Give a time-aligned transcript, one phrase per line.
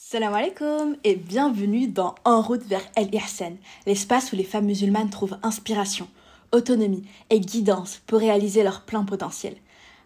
[0.00, 5.10] Salam alaikum et bienvenue dans En route vers El Ihsan, l'espace où les femmes musulmanes
[5.10, 6.06] trouvent inspiration,
[6.52, 9.56] autonomie et guidance pour réaliser leur plein potentiel.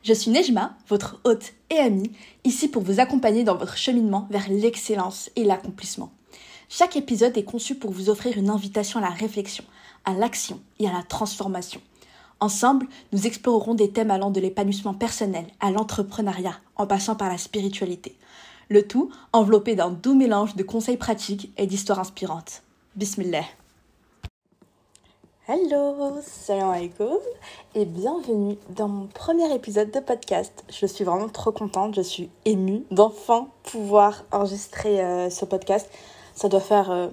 [0.03, 2.11] Je suis Nejma, votre hôte et amie,
[2.43, 6.11] ici pour vous accompagner dans votre cheminement vers l'excellence et l'accomplissement.
[6.71, 9.65] Chaque épisode est conçu pour vous offrir une invitation à la réflexion,
[10.07, 11.83] à l'action et à la transformation.
[12.41, 17.39] Ensemble, nous explorerons des thèmes allant de l'épanouissement personnel à l'entrepreneuriat, en passant par la
[17.39, 18.17] spiritualité.
[18.69, 22.63] Le tout enveloppé d'un doux mélange de conseils pratiques et d'histoires inspirantes.
[22.97, 23.45] Bismillah.
[25.49, 27.19] Hello, salam alaikum
[27.75, 30.65] et bienvenue dans mon premier épisode de podcast.
[30.71, 35.91] Je suis vraiment trop contente, je suis émue d'enfin pouvoir enregistrer euh, ce podcast.
[36.37, 37.09] Ça doit faire euh,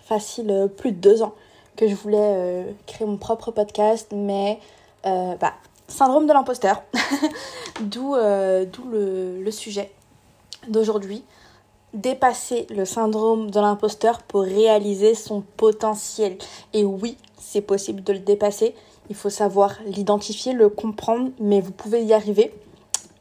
[0.00, 1.34] facile euh, plus de deux ans
[1.76, 4.58] que je voulais créer mon propre podcast, mais
[5.04, 5.52] bah,
[5.86, 6.82] syndrome de l'imposteur,
[7.82, 9.90] d'où le, le sujet
[10.68, 11.24] d'aujourd'hui,
[11.94, 16.36] dépasser le syndrome de l'imposteur pour réaliser son potentiel.
[16.72, 18.74] Et oui, c'est possible de le dépasser.
[19.08, 22.52] Il faut savoir l'identifier, le comprendre, mais vous pouvez y arriver.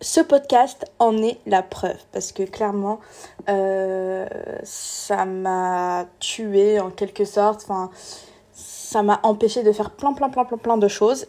[0.01, 2.99] Ce podcast en est la preuve parce que clairement,
[3.47, 4.27] euh,
[4.63, 7.65] ça m'a tué en quelque sorte.
[8.53, 11.27] Ça m'a empêché de faire plein, plein, plein, plein, plein de choses.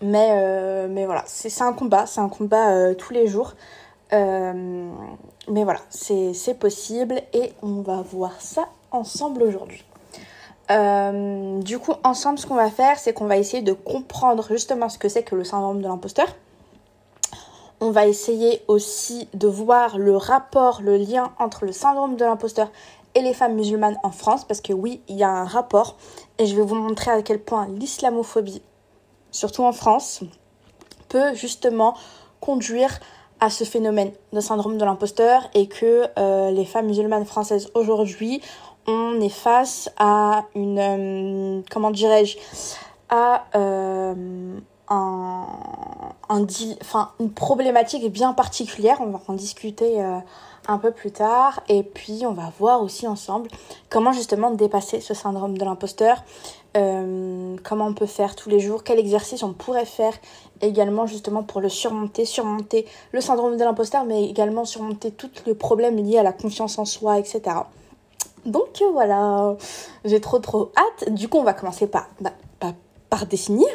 [0.00, 3.54] Mais, euh, mais voilà, c'est un combat, c'est un combat euh, tous les jours.
[4.12, 4.90] Euh,
[5.48, 9.84] mais voilà, c'est possible et on va voir ça ensemble aujourd'hui.
[10.70, 14.88] Euh, du coup, ensemble, ce qu'on va faire, c'est qu'on va essayer de comprendre justement
[14.88, 16.28] ce que c'est que le syndrome de l'imposteur.
[17.80, 22.70] On va essayer aussi de voir le rapport, le lien entre le syndrome de l'imposteur
[23.14, 25.96] et les femmes musulmanes en France, parce que oui, il y a un rapport,
[26.38, 28.62] et je vais vous montrer à quel point l'islamophobie,
[29.32, 30.20] surtout en France,
[31.08, 31.94] peut justement
[32.40, 33.00] conduire
[33.42, 38.40] à ce phénomène de syndrome de l'imposteur et que euh, les femmes musulmanes françaises aujourd'hui,
[38.86, 42.38] on est face à une, euh, comment dirais-je,
[43.08, 44.14] à euh,
[44.88, 45.46] un,
[46.80, 48.98] enfin, une problématique bien particulière.
[49.00, 50.00] On va en discuter
[50.68, 51.60] un peu plus tard.
[51.68, 53.48] Et puis, on va voir aussi ensemble
[53.90, 56.22] comment justement dépasser ce syndrome de l'imposteur,
[56.74, 60.14] comment on peut faire tous les jours, quel exercice on pourrait faire
[60.62, 65.54] également justement pour le surmonter, surmonter le syndrome de l'imposteur, mais également surmonter tous les
[65.54, 67.42] problèmes liés à la confiance en soi, etc.
[68.46, 69.56] Donc euh, voilà,
[70.04, 71.12] j'ai trop trop hâte.
[71.12, 72.32] Du coup, on va commencer par, bah,
[73.10, 73.68] par définir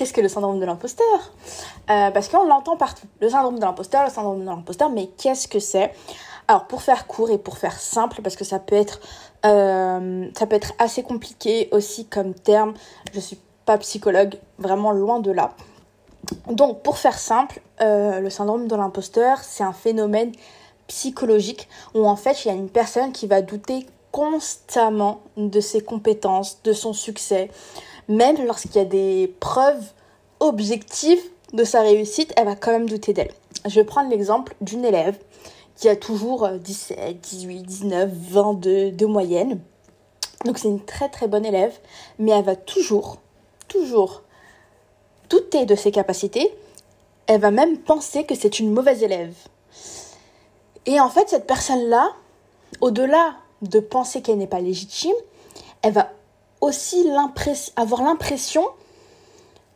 [0.00, 1.32] qu'est-ce que le syndrome de l'imposteur
[1.90, 3.06] euh, Parce qu'on l'entend partout.
[3.20, 5.92] Le syndrome de l'imposteur, le syndrome de l'imposteur, mais qu'est-ce que c'est?
[6.48, 9.00] Alors pour faire court et pour faire simple, parce que ça peut être,
[9.44, 12.72] euh, ça peut être assez compliqué aussi comme terme,
[13.12, 15.52] je suis pas psychologue, vraiment loin de là.
[16.48, 20.32] Donc pour faire simple, euh, le syndrome de l'imposteur, c'est un phénomène
[20.86, 25.80] psychologique où en fait il y a une personne qui va douter constamment de ses
[25.80, 27.48] compétences, de son succès,
[28.08, 29.92] même lorsqu'il y a des preuves
[30.40, 31.22] objectives
[31.52, 33.32] de sa réussite, elle va quand même douter d'elle.
[33.66, 35.18] Je vais prendre l'exemple d'une élève
[35.76, 39.60] qui a toujours 17, 18, 19, 22 de moyenne.
[40.44, 41.78] Donc c'est une très très bonne élève,
[42.18, 43.18] mais elle va toujours,
[43.68, 44.22] toujours
[45.30, 46.52] douter de ses capacités.
[47.26, 49.34] Elle va même penser que c'est une mauvaise élève.
[50.86, 52.10] Et en fait, cette personne-là,
[52.80, 55.14] au-delà de penser qu'elle n'est pas légitime,
[55.82, 56.10] elle va
[56.60, 57.08] aussi
[57.76, 58.66] avoir l'impression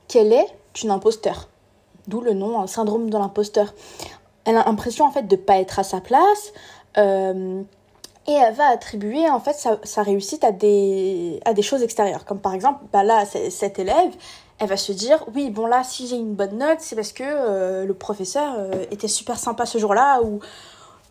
[0.09, 0.47] qu'elle est
[0.83, 1.49] une imposteur.
[2.09, 3.75] D'où le nom un syndrome de l'imposteur.
[4.45, 6.53] Elle a l'impression en fait de ne pas être à sa place
[6.99, 7.63] euh,
[8.27, 12.25] et elle va attribuer en fait sa, réussite à des, à des choses extérieures.
[12.25, 14.13] Comme par exemple, bah là, cette élève,
[14.59, 17.25] elle va se dire oui bon là si j'ai une bonne note c'est parce que
[17.25, 20.41] euh, le professeur euh, était super sympa ce jour-là ou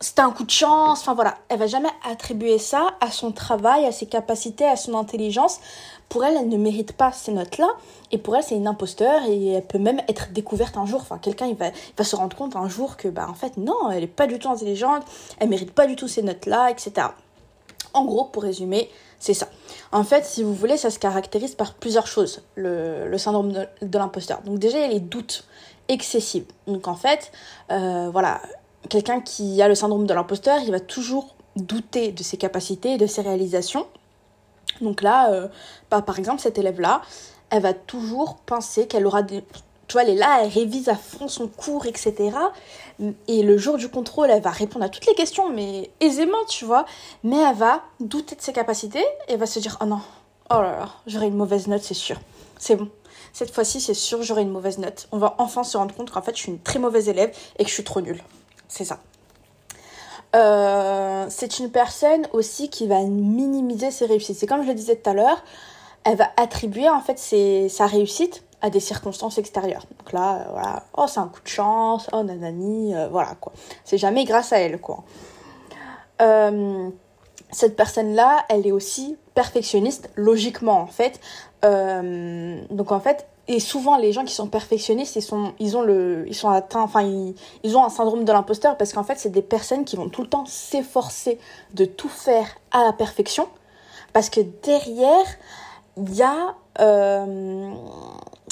[0.04, 3.86] c'était un coup de chance, enfin voilà, elle va jamais attribuer ça à son travail,
[3.86, 5.62] à ses capacités, à son intelligence.
[6.10, 7.70] Pour elle, elle ne mérite pas ces notes-là,
[8.12, 11.00] et pour elle, c'est une imposteur, et elle peut même être découverte un jour.
[11.02, 13.90] Enfin, quelqu'un, il va, va se rendre compte un jour que, bah, en fait, non,
[13.92, 15.04] elle est pas du tout intelligente,
[15.40, 17.08] elle mérite pas du tout ces notes-là, etc.
[17.94, 18.90] En gros, pour résumer,
[19.24, 19.48] c'est ça.
[19.94, 24.42] En fait, si vous voulez, ça se caractérise par plusieurs choses, le, syndrome de, l'imposteur.
[24.42, 25.46] Donc déjà, il y a les doutes
[25.88, 26.44] excessifs.
[26.68, 27.32] Donc en fait,
[27.72, 28.42] euh, voilà,
[28.90, 32.98] quelqu'un qui a le syndrome de l'imposteur, il va toujours douter de ses capacités et
[32.98, 33.88] de ses réalisations.
[34.82, 35.48] Donc là, euh,
[35.90, 37.02] bah, par exemple, cette élève-là,
[37.50, 39.42] elle va toujours penser qu'elle aura des...
[40.02, 42.32] Elle est là, elle révise à fond son cours, etc.
[43.28, 46.66] Et le jour du contrôle, elle va répondre à toutes les questions, mais aisément, tu
[46.66, 46.86] vois.
[47.24, 50.02] Mais elle va douter de ses capacités et va se dire, oh non,
[50.50, 52.20] oh là là, j'aurai une mauvaise note, c'est sûr.
[52.58, 52.90] C'est bon.
[53.34, 55.08] Cette fois-ci, c'est sûr, j'aurai une mauvaise note.
[55.12, 57.64] On va enfin se rendre compte qu'en fait, je suis une très mauvaise élève et
[57.64, 58.22] que je suis trop nulle.
[58.68, 59.00] C'est ça.
[60.36, 64.38] Euh, c'est une personne aussi qui va minimiser ses réussites.
[64.38, 65.44] C'est comme je le disais tout à l'heure,
[66.04, 67.18] elle va attribuer en fait
[67.70, 69.86] sa réussite à des circonstances extérieures.
[70.00, 73.52] Donc là, euh, voilà, oh c'est un coup de chance, oh nanani, euh, voilà quoi.
[73.84, 75.04] C'est jamais grâce à elle quoi.
[76.22, 76.90] Euh,
[77.52, 81.20] cette personne-là, elle est aussi perfectionniste, logiquement en fait.
[81.62, 86.24] donc en fait, et souvent les gens qui sont perfectionnistes, ils sont, ils ont le,
[86.28, 89.30] ils sont atteints, enfin ils, ils ont un syndrome de l'imposteur parce qu'en fait c'est
[89.30, 91.38] des personnes qui vont tout le temps s'efforcer
[91.74, 93.50] de tout faire à la perfection
[94.14, 95.26] parce que derrière
[95.98, 96.56] il y a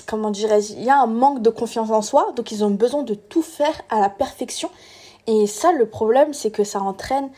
[0.06, 3.03] comment dirais-je, il y a un manque de confiance en soi, donc ils ont besoin
[3.03, 4.69] de tout faire à la perfection.
[5.27, 7.30] Et ça, le problème, c'est que ça entraîne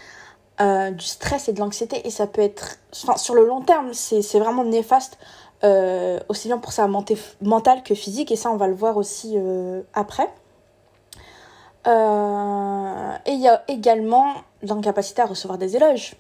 [0.62, 3.94] euh, du stress et de l'anxiété, et ça peut être, enfin, sur le long terme,
[3.94, 5.18] c'est vraiment néfaste,
[5.64, 9.34] euh, aussi bien pour sa mentale que physique, et ça, on va le voir aussi
[9.36, 10.30] euh, après.
[11.86, 16.16] et il y a également l'incapacité à recevoir des éloges.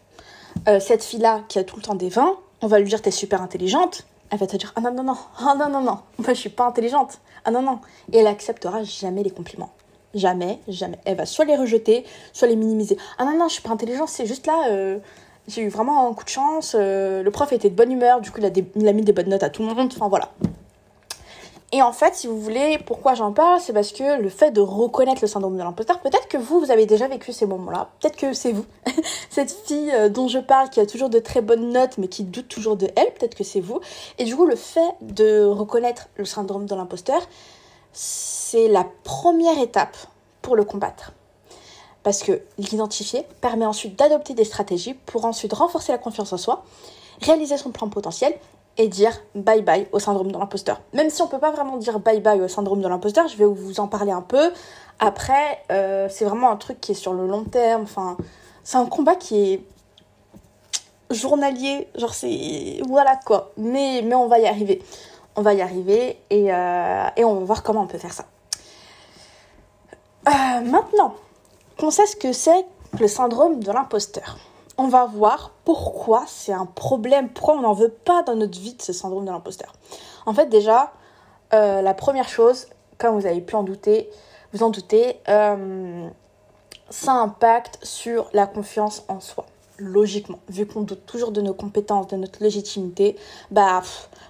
[0.79, 3.41] cette fille-là qui a tout le temps des vins, on va lui dire t'es super
[3.41, 5.99] intelligente, elle va te dire ah non non non ah non non non.
[6.17, 7.19] Moi je suis pas intelligente.
[7.45, 7.79] Ah non non
[8.11, 9.71] et elle acceptera jamais les compliments.
[10.13, 10.99] Jamais jamais.
[11.05, 14.09] Elle va soit les rejeter soit les minimiser ah non non je suis pas intelligente
[14.09, 14.99] c'est juste là euh,
[15.47, 18.31] j'ai eu vraiment un coup de chance euh, le prof était de bonne humeur du
[18.31, 20.31] coup il a, il a mis des bonnes notes à tout le monde enfin voilà
[21.73, 24.61] et en fait, si vous voulez, pourquoi j'en parle, c'est parce que le fait de
[24.61, 28.15] reconnaître le syndrome de l'imposteur, peut-être que vous, vous avez déjà vécu ces moments-là, peut-être
[28.15, 28.65] que c'est vous,
[29.31, 32.25] cette fille euh, dont je parle qui a toujours de très bonnes notes mais qui
[32.25, 33.79] doute toujours de elle, peut-être que c'est vous.
[34.19, 37.23] Et du coup, le fait de reconnaître le syndrome de l'imposteur,
[37.91, 39.97] c'est la première étape
[40.43, 41.13] pour le combattre.
[42.03, 46.65] Parce que l'identifier permet ensuite d'adopter des stratégies pour ensuite renforcer la confiance en soi,
[47.21, 48.35] réaliser son plan potentiel
[48.77, 50.81] et dire bye bye au syndrome de l'imposteur.
[50.93, 53.45] Même si on peut pas vraiment dire bye bye au syndrome de l'imposteur, je vais
[53.45, 54.51] vous en parler un peu.
[54.99, 57.83] Après, euh, c'est vraiment un truc qui est sur le long terme.
[57.83, 58.17] Enfin,
[58.63, 59.61] c'est un combat qui est
[61.11, 61.87] journalier.
[61.95, 62.81] Genre, c'est.
[62.87, 63.51] Voilà quoi.
[63.57, 64.81] Mais, mais on va y arriver.
[65.35, 68.25] On va y arriver et, euh, et on va voir comment on peut faire ça.
[70.27, 71.15] Euh, maintenant
[71.77, 72.65] qu'on sait ce que c'est
[72.99, 74.37] le syndrome de l'imposteur
[74.77, 78.73] on va voir pourquoi c'est un problème, pourquoi on n'en veut pas dans notre vie
[78.73, 79.73] de ce syndrome de l'imposteur.
[80.25, 80.93] En fait, déjà,
[81.53, 82.67] euh, la première chose,
[82.97, 84.09] comme vous avez pu en douter,
[84.53, 86.07] vous en doutez, euh,
[86.89, 89.45] ça impacte sur la confiance en soi.
[89.77, 93.15] Logiquement, vu qu'on doute toujours de nos compétences, de notre légitimité,
[93.51, 93.81] bah,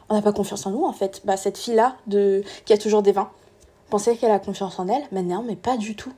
[0.09, 1.21] on n'a pas confiance en nous en fait.
[1.25, 1.95] Bah, cette fille-là,
[2.65, 3.29] qui a toujours des vins,
[3.89, 6.13] pensait qu'elle a confiance en elle, mais non, mais pas du tout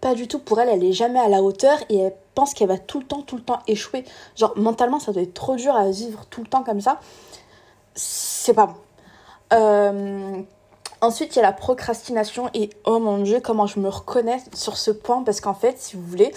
[0.00, 0.38] pas du tout.
[0.38, 3.06] Pour elle, elle est jamais à la hauteur et elle pense qu'elle va tout le
[3.06, 4.02] temps, tout le temps échouer.
[4.34, 6.98] Genre, mentalement, ça doit être trop dur à vivre tout le temps comme ça.
[7.94, 8.76] C'est pas bon.
[9.52, 10.40] Euh,
[11.02, 14.78] ensuite, il y a la procrastination et oh mon dieu, comment je me reconnais sur
[14.78, 16.32] ce point parce qu'en fait, si vous voulez,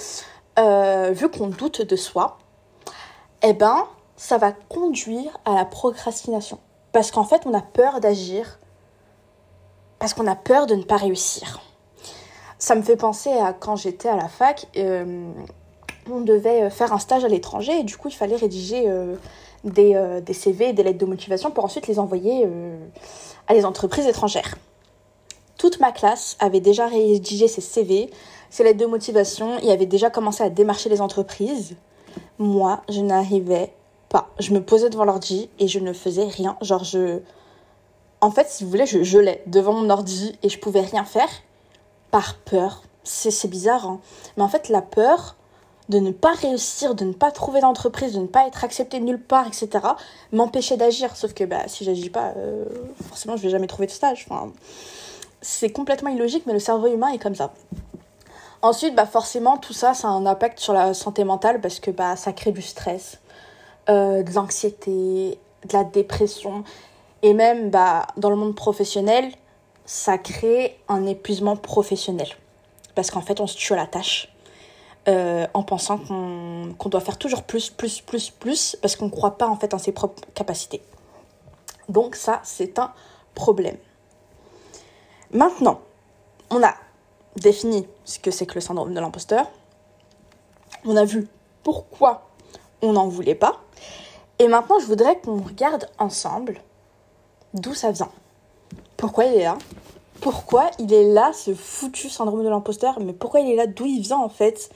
[0.59, 2.37] euh, vu qu'on doute de soi,
[3.41, 6.59] eh ben, ça va conduire à la procrastination.
[6.91, 8.59] Parce qu'en fait, on a peur d'agir
[9.99, 11.61] parce qu'on a peur de ne pas réussir.
[12.59, 15.31] Ça me fait penser à quand j'étais à la fac, euh,
[16.11, 19.15] on devait euh, faire un stage à l'étranger et du coup il fallait rédiger euh,
[19.63, 22.45] des, des, CV des lettres de motivation pour ensuite les envoyer
[23.47, 24.55] à les entreprises étrangères.
[25.57, 28.09] Toute ma classe avait déjà rédigé ses CV,
[28.49, 31.77] ses lettres de motivation et avait déjà commencé à démarcher les entreprises.
[32.37, 33.71] Moi, je n'arrivais
[34.09, 34.29] pas.
[34.39, 36.57] Je me posais devant l'ordi et je ne faisais rien.
[36.61, 37.19] Genre, je.
[38.19, 41.29] En fait, si vous voulez, je gelais devant mon ordi et je pouvais rien faire
[42.11, 42.83] par peur.
[43.03, 43.99] C'est bizarre, hein.
[44.37, 45.35] mais en fait la peur
[45.89, 49.21] de ne pas réussir, de ne pas trouver d'entreprise, de ne pas être accepté nulle
[49.21, 49.69] part, etc.,
[50.31, 51.15] m'empêchait d'agir.
[51.15, 52.65] Sauf que bah, si j'agis pas, euh,
[53.07, 54.25] forcément je vais jamais trouver de stage.
[54.29, 54.51] Enfin,
[55.41, 57.53] c'est complètement illogique, mais le cerveau humain est comme ça.
[58.61, 61.91] Ensuite, bah forcément, tout ça, ça a un impact sur la santé mentale parce que
[61.91, 63.19] bah, ça crée du stress,
[63.89, 65.37] euh, de l'anxiété,
[65.67, 66.63] de la dépression.
[67.23, 69.31] Et même bah, dans le monde professionnel,
[69.85, 72.29] ça crée un épuisement professionnel.
[72.95, 74.32] Parce qu'en fait, on se tue à la tâche.
[75.09, 79.37] Euh, en pensant qu'on doit faire toujours plus, plus, plus, plus, parce qu'on ne croit
[79.37, 80.81] pas en fait en ses propres capacités.
[81.89, 82.93] Donc ça, c'est un
[83.35, 83.75] problème.
[85.31, 85.81] Maintenant,
[86.49, 86.73] on a
[87.35, 89.47] défini ce que c'est que le syndrome de l'imposteur.
[90.85, 91.27] On a vu
[91.63, 92.29] pourquoi
[92.81, 93.59] on n'en voulait pas.
[94.39, 96.61] Et maintenant, je voudrais qu'on regarde ensemble
[97.53, 98.11] d'où ça vient
[99.03, 99.57] pourquoi il est là?
[100.21, 103.01] Pourquoi il est là, ce foutu syndrome de l'imposteur?
[103.01, 103.67] Mais pourquoi il est là?
[103.67, 104.69] D'où il vient en fait?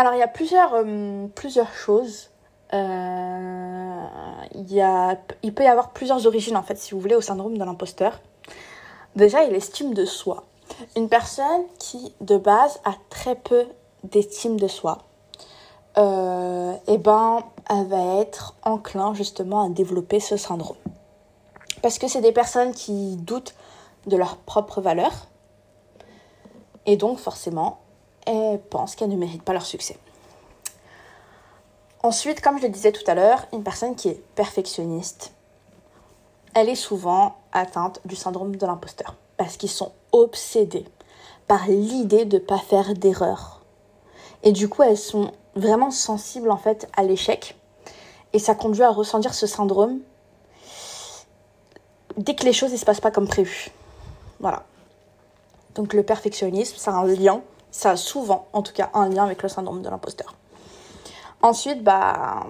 [0.00, 2.30] Alors il y a plusieurs, euh, plusieurs choses.
[2.72, 4.06] Euh,
[4.54, 7.20] il, y a, il peut y avoir plusieurs origines en fait, si vous voulez, au
[7.20, 8.18] syndrome de l'imposteur.
[9.14, 10.44] Déjà, il estime de soi.
[10.96, 13.66] Une personne qui, de base, a très peu
[14.04, 14.96] d'estime de soi.
[15.98, 20.78] euh, eh ben, elle va être enclin justement à développer ce syndrome.
[21.82, 23.54] Parce que c'est des personnes qui doutent
[24.06, 25.12] de leur propre valeur.
[26.86, 27.80] Et donc, forcément,
[28.26, 29.98] elles pensent qu'elles ne méritent pas leur succès.
[32.02, 35.32] Ensuite, comme je le disais tout à l'heure, une personne qui est perfectionniste,
[36.54, 39.14] elle est souvent atteinte du syndrome de l'imposteur.
[39.36, 40.86] Parce qu'ils sont obsédés
[41.46, 43.60] par l'idée de ne pas faire d'erreur.
[44.42, 47.56] Et du coup, elles sont vraiment sensibles en fait à l'échec.
[48.32, 50.00] Et ça conduit à ressentir ce syndrome
[52.16, 53.70] dès que les choses ne se passent pas comme prévu.
[54.38, 54.64] Voilà.
[55.74, 59.42] Donc le perfectionnisme, ça un lien, ça a souvent en tout cas un lien avec
[59.42, 60.34] le syndrome de l'imposteur.
[61.42, 62.46] Ensuite, bah,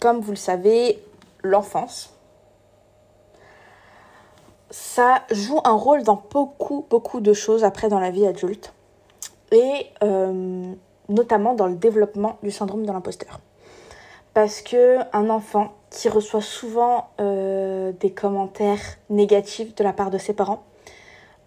[0.00, 1.02] comme vous le savez,
[1.42, 2.14] l'enfance,
[4.70, 8.72] ça joue un rôle dans beaucoup, beaucoup de choses après dans la vie adulte.
[9.52, 10.72] Et euh,
[11.08, 13.40] notamment dans le développement du syndrome de l'imposteur.
[14.32, 20.18] Parce que un enfant qui reçoit souvent euh, des commentaires négatifs de la part de
[20.18, 20.62] ses parents,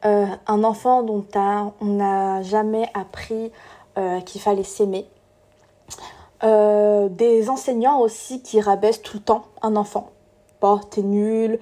[0.06, 3.52] euh, un enfant dont on n'a jamais appris
[4.26, 5.08] qu'il fallait s'aimer,
[6.42, 10.10] des enseignants aussi qui rabaissent tout le temps un enfant.
[10.62, 11.60] Bah, t'es nul,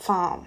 [0.00, 0.38] Enfin,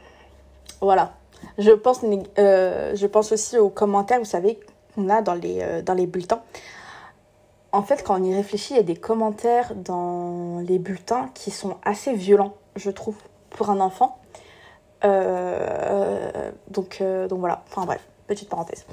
[0.81, 1.13] voilà.
[1.57, 2.01] Je pense,
[2.39, 4.59] euh, je pense aussi aux commentaires, vous savez,
[4.95, 6.41] qu'on a dans les, euh, dans les bulletins.
[7.71, 11.51] En fait, quand on y réfléchit, il y a des commentaires dans les bulletins qui
[11.51, 13.15] sont assez violents, je trouve,
[13.49, 14.19] pour un enfant.
[15.03, 18.85] Euh, donc, donc voilà, enfin bref, petite parenthèse.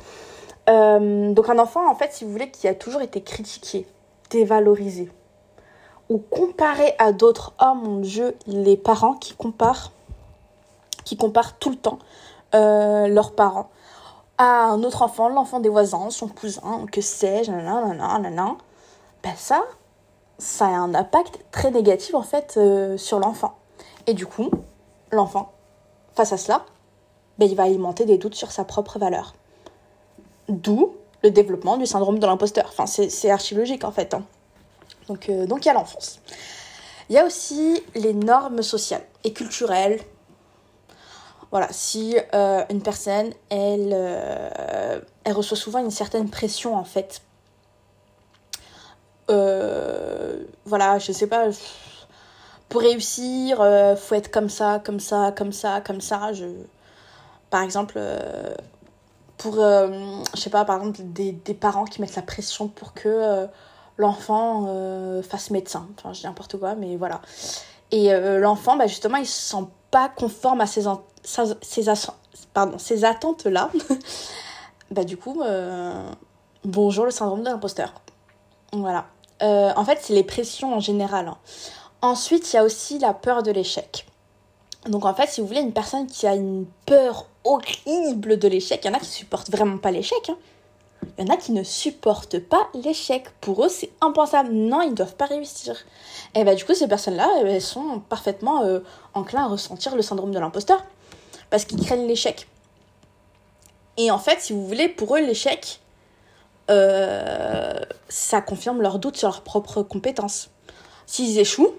[0.66, 3.86] donc un enfant, en fait, si vous voulez, qui a toujours été critiqué,
[4.30, 5.10] dévalorisé,
[6.08, 9.92] ou comparé à d'autres, oh mon dieu, les parents qui comparent
[11.58, 11.98] tout le temps
[12.54, 13.68] euh, leurs parents
[14.38, 19.64] à un autre enfant, l'enfant des voisins, son cousin, que sais-je, ben ça,
[20.38, 23.58] ça a un impact très négatif en fait euh, sur l'enfant.
[24.06, 24.50] Et du coup,
[25.10, 25.52] l'enfant,
[26.18, 26.66] face à cela,
[27.38, 29.34] ben, il va alimenter des doutes sur sa propre valeur.
[30.48, 32.66] D'où le développement du syndrome de l'imposteur.
[32.68, 34.14] Enfin, c'est archi en fait.
[34.14, 34.24] Hein.
[35.06, 36.20] Donc, euh, donc il y a l'enfance.
[37.08, 40.00] Il y a aussi les normes sociales et culturelles
[41.50, 47.22] voilà, si euh, une personne, elle, euh, elle reçoit souvent une certaine pression en fait.
[50.66, 51.48] Voilà, je sais pas,
[52.68, 53.58] pour réussir,
[53.96, 56.32] faut être comme ça, comme ça, comme ça, comme ça.
[56.32, 56.46] Je...
[57.50, 57.98] Par exemple,
[59.38, 63.46] pour, je sais pas, par exemple, des, des, parents qui mettent la pression pour que
[63.96, 64.66] l'enfant
[65.22, 65.88] fasse médecin.
[65.96, 67.22] Enfin, je dis n'importe quoi, mais voilà.
[67.90, 70.84] Et l'enfant, bah, justement, il se sent pas conforme à ses,
[71.62, 71.84] ces,
[72.78, 73.70] ces attentes-là,
[74.90, 76.10] bah du coup, euh,
[76.64, 77.92] bonjour le syndrome de l'imposteur.
[78.72, 79.06] Voilà.
[79.42, 81.28] Euh, en fait, c'est les pressions en général.
[81.28, 81.38] Hein.
[82.00, 84.06] Ensuite, il y a aussi la peur de l'échec.
[84.86, 88.80] Donc en fait, si vous voulez, une personne qui a une peur horrible de l'échec,
[88.84, 90.28] il y en a qui supportent vraiment pas l'échec.
[90.28, 90.36] Hein.
[91.16, 93.24] Il y en a qui ne supportent pas l'échec.
[93.40, 94.52] Pour eux, c'est impensable.
[94.52, 95.76] Non, ils ne doivent pas réussir.
[96.34, 98.80] Et bah du coup, ces personnes-là, elles sont parfaitement euh,
[99.14, 100.84] à ressentir le syndrome de l'imposteur
[101.50, 102.46] parce qu'ils craignent l'échec.
[103.96, 105.80] Et en fait, si vous voulez, pour eux, l'échec,
[106.70, 107.74] euh,
[108.08, 110.50] ça confirme leur doute sur leurs propres compétences.
[111.06, 111.74] S'ils échouent,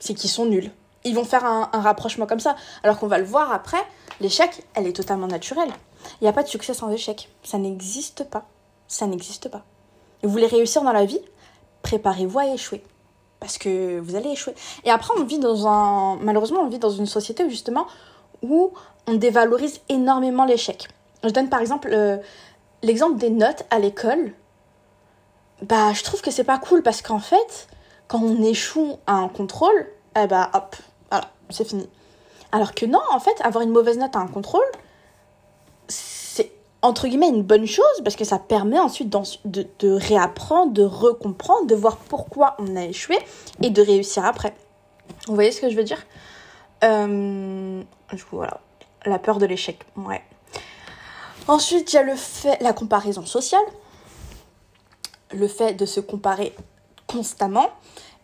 [0.00, 0.72] c'est qu'ils sont nuls.
[1.04, 2.56] Ils vont faire un, rapprochement comme ça.
[2.82, 3.82] Alors qu'on va le voir après,
[4.20, 5.70] l'échec, elle est totalement naturelle.
[6.20, 7.30] Il n'y a pas de succès sans échec.
[7.42, 8.46] Ça n'existe pas.
[8.88, 9.62] Ça n'existe pas.
[10.22, 11.20] vous voulez réussir dans la vie?
[11.82, 12.82] Préparez-vous à échouer.
[13.38, 14.54] Parce que vous allez échouer.
[14.84, 16.16] Et après, on vit dans un.
[16.16, 17.86] Malheureusement, on vit dans une société justement,
[18.42, 18.72] où
[19.06, 20.88] on dévalorise énormément l'échec.
[21.24, 22.18] Je donne par exemple euh,
[22.82, 24.32] l'exemple des notes à l'école.
[25.62, 27.68] Bah, je trouve que c'est pas cool parce qu'en fait,
[28.10, 29.86] quand on échoue à un contrôle,
[30.20, 30.74] eh bah hop,
[31.10, 31.88] voilà, c'est fini.
[32.50, 34.66] Alors que non, en fait, avoir une mauvaise note à un contrôle,
[35.86, 36.50] c'est
[36.82, 41.76] entre guillemets une bonne chose parce que ça permet ensuite de, réapprendre, de recomprendre, de
[41.76, 43.16] voir pourquoi on a échoué
[43.62, 44.56] et de réussir après.
[45.28, 46.04] Vous voyez ce que je veux dire?
[46.82, 47.80] Euh,
[48.32, 48.60] voilà
[49.06, 49.86] la peur de l'échec.
[49.96, 50.22] Ouais.
[51.46, 53.62] Ensuite, il y a le fait, la comparaison sociale.
[55.32, 56.54] Le fait de se comparer
[57.10, 57.68] constamment.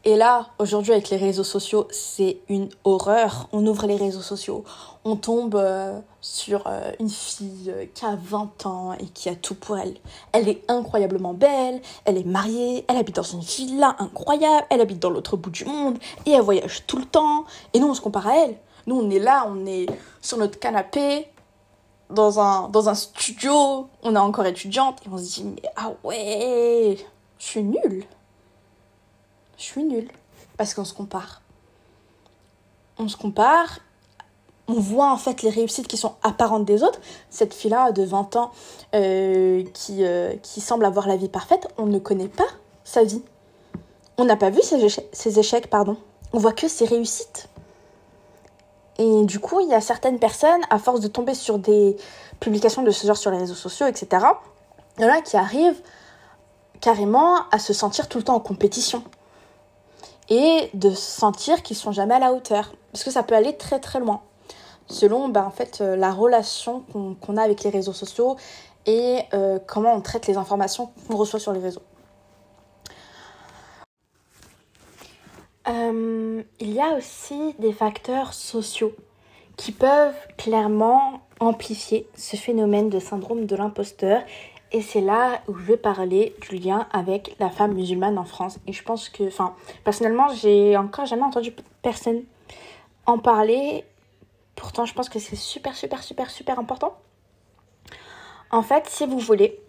[0.05, 3.49] Et là, aujourd'hui, avec les réseaux sociaux, c'est une horreur.
[3.52, 4.62] On ouvre les réseaux sociaux,
[5.05, 9.35] on tombe euh, sur euh, une fille euh, qui a 20 ans et qui a
[9.35, 9.97] tout pour elle.
[10.31, 15.00] Elle est incroyablement belle, elle est mariée, elle habite dans une villa incroyable, elle habite
[15.00, 17.45] dans l'autre bout du monde et elle voyage tout le temps.
[17.75, 18.57] Et nous, on se compare à elle.
[18.87, 19.87] Nous, on est là, on est
[20.23, 21.26] sur notre canapé,
[22.11, 25.90] dans un, dans un studio, on est encore étudiante, et on se dit, mais ah
[26.05, 26.97] ouais,
[27.40, 28.05] je suis nulle.
[29.64, 30.08] Suis nulle.
[30.56, 31.42] Parce qu'on se compare.
[32.98, 33.80] On se compare,
[34.68, 37.00] on voit en fait les réussites qui sont apparentes des autres.
[37.30, 38.50] Cette fille-là de 20 ans
[38.94, 42.48] euh, qui, euh, qui semble avoir la vie parfaite, on ne connaît pas
[42.84, 43.22] sa vie.
[44.18, 45.96] On n'a pas vu ses échecs, pardon.
[46.32, 47.48] On voit que ses réussites.
[48.98, 51.96] Et du coup, il y a certaines personnes, à force de tomber sur des
[52.40, 54.25] publications de ce genre sur les réseaux sociaux, etc.,
[54.98, 55.82] il qui arrivent
[56.80, 59.04] carrément à se sentir tout le temps en compétition.
[60.28, 62.73] Et de sentir qu'ils sont jamais à la hauteur.
[62.92, 64.23] Parce que ça peut aller très très loin.
[64.88, 66.85] Selon bah, en fait, euh, la relation
[67.21, 68.37] qu'on a avec les réseaux sociaux
[68.87, 71.83] et euh, comment on traite les informations qu'on reçoit sur les réseaux.
[75.68, 78.95] Euh, il y a aussi des facteurs sociaux
[79.56, 84.23] qui peuvent clairement amplifier ce phénomène de syndrome de l'imposteur.
[84.73, 88.58] Et c'est là où je vais parler du lien avec la femme musulmane en France.
[88.66, 89.54] Et je pense que, enfin,
[89.85, 92.23] personnellement, j'ai encore jamais entendu personne
[93.06, 93.85] en parler.
[94.56, 96.96] Pourtant, je pense que c'est super, super, super, super important.
[98.50, 99.61] En fait, si vous voulez,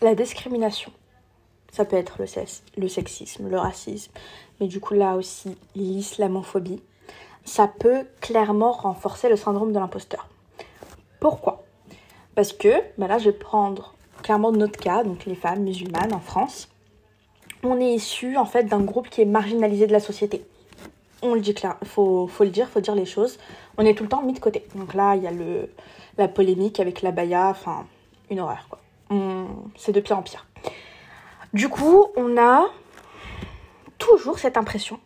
[0.00, 0.92] la discrimination,
[1.72, 2.26] ça peut être le,
[2.76, 4.12] le sexisme, le racisme,
[4.60, 6.82] mais du coup là aussi l'islamophobie,
[7.44, 10.28] ça peut clairement renforcer le syndrome de l'imposteur.
[11.20, 11.64] Pourquoi?
[12.34, 13.93] Parce que, bah là je vais prendre
[14.24, 16.68] clairement notre cas, donc les femmes musulmanes en France.
[17.62, 20.44] On est issu en fait d'un groupe qui est marginalisé de la société.
[21.22, 23.38] On le dit clair, faut, le dire, faut dire les choses.
[23.76, 24.66] On est tout le temps mis de côté.
[24.74, 25.70] Donc là, il y a le,
[26.16, 27.86] la polémique avec la baya, enfin,
[28.30, 28.80] une horreur quoi.
[29.76, 30.46] C'est de pire en pire.
[31.52, 32.64] Du coup, on a
[33.98, 34.98] toujours cette impression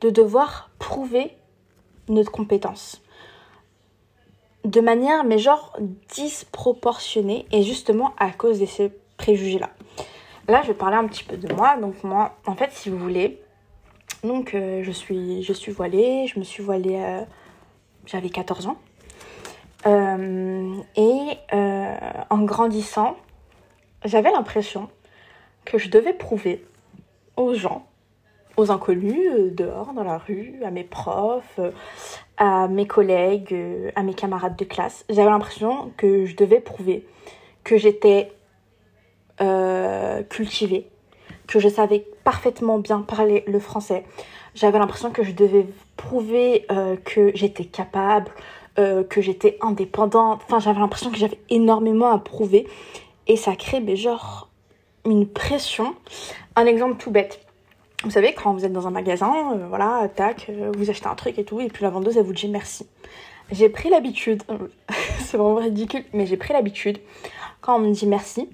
[0.00, 1.36] de devoir prouver
[2.08, 3.01] notre compétence.
[4.64, 5.76] De manière, mais genre,
[6.14, 9.70] disproportionnée, et justement à cause de ces préjugés-là.
[10.48, 11.76] Là, je vais parler un petit peu de moi.
[11.76, 13.40] Donc moi, en fait, si vous voulez,
[14.24, 17.22] donc euh, je, suis, je suis voilée, je me suis voilée, euh,
[18.06, 18.76] j'avais 14 ans.
[19.86, 21.38] Euh, et
[22.30, 23.16] en grandissant,
[24.04, 24.88] j'avais l'impression
[25.64, 26.64] que je devais prouver
[27.36, 27.86] aux gens,
[28.56, 31.58] aux inconnus, dehors, dans la rue, à mes profs,
[32.42, 35.04] à mes collègues, euh, à mes camarades de classe.
[35.08, 37.06] J'avais l'impression que je devais prouver
[37.62, 38.32] que j'étais
[40.28, 40.88] cultivée,
[41.48, 44.04] que je savais parfaitement bien parler le français.
[44.54, 46.66] J'avais l'impression que je devais prouver
[47.04, 48.30] que j'étais capable,
[48.76, 50.42] que j'étais indépendante.
[50.44, 52.68] Enfin, j'avais l'impression que j'avais énormément à prouver.
[53.26, 54.48] Et ça crée, mais genre,
[55.04, 55.96] une pression.
[56.54, 57.40] Un exemple tout bête.
[58.04, 61.14] Vous savez, quand vous êtes dans un magasin, euh, voilà, tac, euh, vous achetez un
[61.14, 62.86] truc et tout, et puis la vendeuse, elle vous dit merci.
[63.50, 64.42] J'ai pris l'habitude,
[65.20, 66.98] c'est vraiment ridicule, mais j'ai pris l'habitude,
[67.60, 68.48] quand on me dit merci,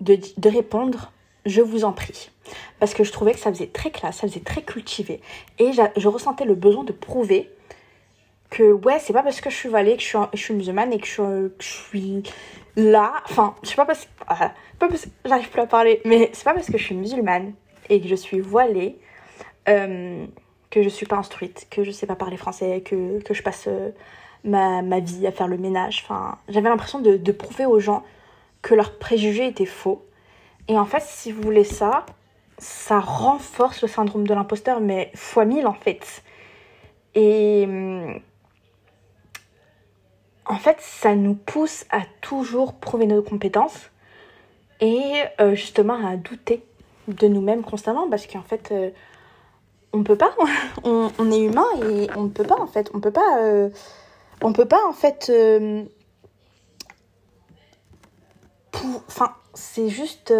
[0.00, 1.12] de, de répondre
[1.46, 2.30] je vous en prie.
[2.78, 5.20] Parce que je trouvais que ça faisait très classe, ça faisait très cultivé.
[5.58, 7.50] Et je ressentais le besoin de prouver
[8.50, 11.06] que, ouais, c'est pas parce que je suis valée, que je suis, musulmane et que
[11.06, 12.22] je, suis
[12.76, 16.44] là, enfin, je sais pas parce, pas parce que j'arrive plus à parler, mais c'est
[16.44, 17.54] pas parce que je suis musulmane
[17.88, 18.98] et que je suis voilée
[19.68, 20.26] euh,
[20.70, 23.66] que je suis pas instruite, que je sais pas parler français, que, que je passe
[23.68, 23.90] euh,
[24.42, 26.02] ma, ma, vie à faire le ménage.
[26.04, 28.02] Enfin, j'avais l'impression de, de, prouver aux gens
[28.60, 30.04] que leurs préjugés étaient faux.
[30.66, 32.04] Et en fait, si vous voulez ça,
[32.58, 36.24] ça renforce le syndrome de l'imposteur, mais fois mille en fait.
[37.14, 38.20] Et hum,
[40.46, 43.90] en fait, ça nous pousse à toujours prouver nos compétences
[44.80, 46.64] et euh, justement à douter
[47.08, 48.90] de nous-mêmes constamment parce qu'en fait, euh,
[49.92, 50.34] on peut pas,
[50.84, 53.70] on, est humain et on ne peut pas en fait, on peut pas, euh,
[54.42, 55.32] on peut pas en fait,
[59.08, 60.34] enfin, c'est juste,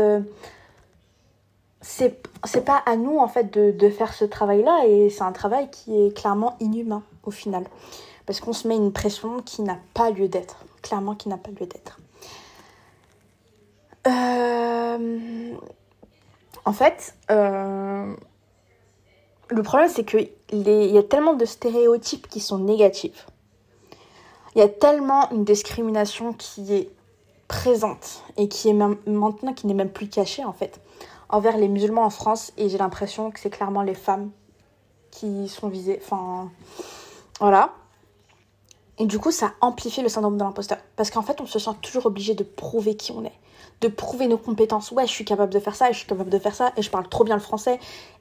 [1.81, 5.71] c'est pas à nous en fait de, de faire ce travail-là et c'est un travail
[5.71, 7.65] qui est clairement inhumain au final.
[8.27, 11.51] Parce qu'on se met une pression qui n'a pas lieu d'être, clairement qui n'a pas
[11.51, 11.99] lieu d'être.
[14.07, 15.53] Euh,
[16.65, 18.15] en fait, euh,
[19.49, 23.27] le problème c'est qu'il y a tellement de stéréotypes qui sont négatifs.
[24.55, 26.91] Il y a tellement une discrimination qui est
[27.49, 30.81] présente et qui est maintenant qui n'est même plus cachée en fait
[31.29, 34.31] envers les musulmans en France et j'ai l'impression que c'est clairement les femmes
[35.11, 36.01] qui sont visées.
[36.03, 36.51] Enfin,
[37.41, 37.73] voilà.
[38.99, 40.79] Et du coup, ça amplifie le syndrome de l'imposteur.
[40.97, 43.33] Parce qu'en fait, on se sent toujours obligé de prouver qui on est,
[43.81, 44.91] de prouver nos compétences.
[44.91, 46.83] Ouais, je suis capable de faire ça, et je suis capable de faire ça, et
[46.83, 47.79] je parle trop bien le français,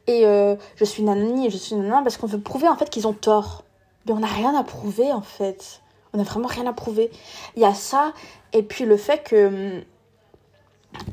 [0.08, 2.90] et euh, je suis nanani, et je suis nanana, parce qu'on veut prouver en fait
[2.90, 3.64] qu'ils ont tort.
[4.06, 5.82] Mais on n'a rien à prouver en fait.
[6.14, 7.10] On n'a vraiment rien à prouver.
[7.56, 8.14] Il y a ça,
[8.52, 9.84] et puis le fait que.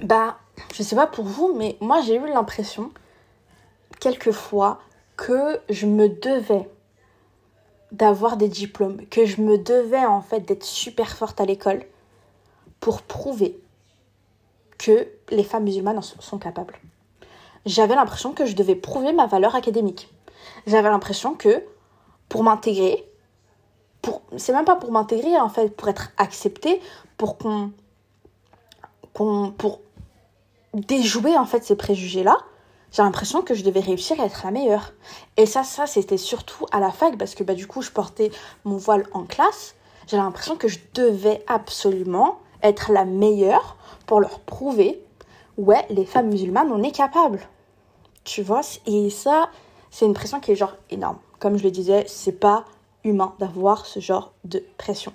[0.02, 0.36] Bah,
[0.74, 2.90] je sais pas pour vous, mais moi j'ai eu l'impression
[3.98, 4.80] quelquefois
[5.16, 6.68] que je me devais
[7.92, 11.82] d'avoir des diplômes, que je me devais en fait d'être super forte à l'école
[12.78, 13.58] pour prouver
[14.80, 16.74] que les femmes musulmanes sont capables.
[17.66, 20.08] J'avais l'impression que je devais prouver ma valeur académique.
[20.66, 21.62] J'avais l'impression que
[22.30, 23.06] pour m'intégrer,
[24.00, 26.80] pour c'est même pas pour m'intégrer en fait, pour être acceptée,
[27.18, 27.72] pour qu'on
[29.12, 29.80] qu'on pour
[30.72, 32.38] déjouer en fait ces préjugés là,
[32.90, 34.94] j'ai l'impression que je devais réussir à être la meilleure.
[35.36, 38.30] Et ça, ça, c'était surtout à la fac, parce que bah, du coup, je portais
[38.64, 39.76] mon voile en classe.
[40.08, 43.76] J'ai l'impression que je devais absolument être la meilleure
[44.10, 45.00] pour leur prouver,
[45.56, 47.38] ouais, les femmes musulmanes, on est capable.
[48.24, 49.50] Tu vois Et ça,
[49.92, 51.18] c'est une pression qui est genre énorme.
[51.38, 52.64] Comme je le disais, c'est pas
[53.04, 55.12] humain d'avoir ce genre de pression.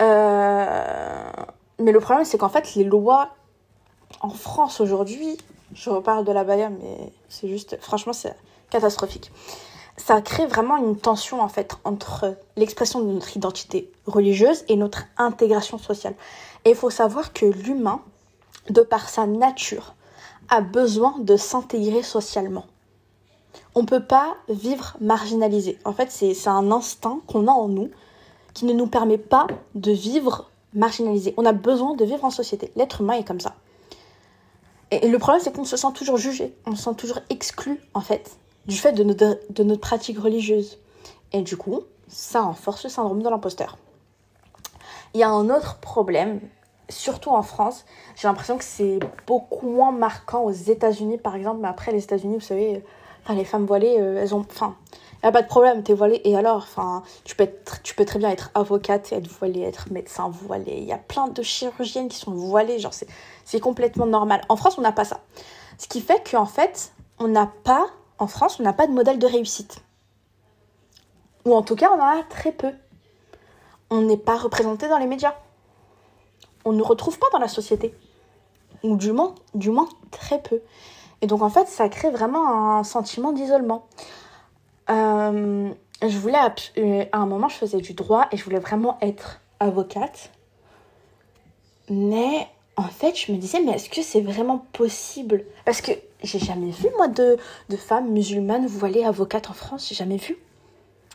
[0.00, 1.32] Euh,
[1.80, 3.30] mais le problème, c'est qu'en fait, les lois
[4.20, 5.36] en France aujourd'hui,
[5.74, 8.36] je reparle de la Baïa, mais c'est juste, franchement, c'est
[8.70, 9.32] catastrophique.
[9.96, 15.04] Ça crée vraiment une tension en fait entre l'expression de notre identité religieuse et notre
[15.16, 16.14] intégration sociale.
[16.64, 18.02] Et il faut savoir que l'humain,
[18.68, 19.94] de par sa nature,
[20.48, 22.66] a besoin de s'intégrer socialement.
[23.74, 25.78] On ne peut pas vivre marginalisé.
[25.84, 27.90] En fait, c'est un instinct qu'on a en nous
[28.54, 31.34] qui ne nous permet pas de vivre marginalisé.
[31.36, 32.70] On a besoin de vivre en société.
[32.76, 33.54] L'être humain est comme ça.
[34.90, 38.00] Et, le problème, c'est qu'on se sent toujours jugé, on se sent toujours exclu, en
[38.00, 40.78] fait, du fait de notre, de notre pratique religieuse.
[41.32, 43.78] Et du coup, ça renforce le syndrome de l'imposteur.
[45.14, 46.40] Il y a un autre problème,
[46.88, 47.84] surtout en France,
[48.16, 52.34] j'ai l'impression que c'est beaucoup moins marquant aux États-Unis, par exemple, mais après, les États-Unis,
[52.34, 52.84] vous savez,
[53.34, 54.44] les femmes voilées, euh, elles ont.
[54.50, 54.76] Enfin,
[55.22, 57.48] il a pas de problème, t'es voilée, et alors Enfin, tu peux,
[57.82, 60.74] tu peux très bien être avocate être voilée, être médecin voilé.
[60.76, 62.94] Il y a plein de chirurgiennes qui sont voilées, genre,
[63.44, 64.42] c'est complètement normal.
[64.48, 65.20] En France, on n'a pas ça.
[65.78, 67.86] Ce qui fait qu'en fait, on n'a pas,
[68.18, 69.82] en France, on n'a pas de modèle de réussite.
[71.44, 72.72] Ou en tout cas, on en a très peu.
[73.90, 75.34] On n'est pas représenté dans les médias.
[76.64, 77.94] On ne retrouve pas dans la société.
[78.82, 80.60] Ou du moins, du moins très peu.
[81.22, 83.86] Et donc en fait, ça crée vraiment un sentiment d'isolement.
[84.90, 85.70] Euh,
[86.02, 86.38] je voulais,
[86.78, 90.30] euh, à un moment, je faisais du droit et je voulais vraiment être avocate.
[91.88, 95.44] Mais en fait, je me disais, mais est-ce que c'est vraiment possible?
[95.64, 97.38] Parce que j'ai jamais vu, moi, de,
[97.70, 99.88] de femmes musulmanes voilées avocates en France.
[99.88, 100.36] J'ai jamais vu.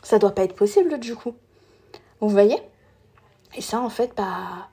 [0.02, 1.34] Ça doit pas être possible, du coup.
[2.20, 2.58] Vous voyez?
[3.54, 4.68] Et ça, en fait, bah,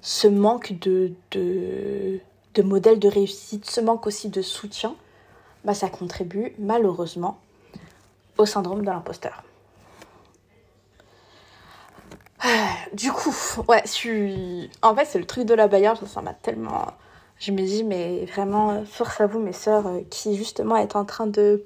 [0.00, 2.18] ce manque de, de,
[2.54, 4.96] de modèle de réussite, ce manque aussi de soutien,
[5.64, 7.38] bah, ça contribue, malheureusement,
[8.38, 9.44] au syndrome de l'imposteur.
[12.92, 13.34] Du coup,
[13.68, 14.70] ouais, je suis.
[14.82, 16.86] En fait, c'est le truc de la bagarre, ça m'a tellement.
[17.38, 21.04] Je me dis, mais vraiment, force à vous, mes sœurs, euh, qui justement est en
[21.04, 21.64] train de,